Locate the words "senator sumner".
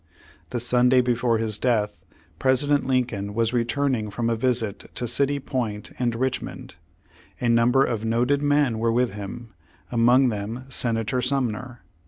10.69-11.83